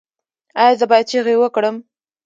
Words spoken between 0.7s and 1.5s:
زه باید چیغې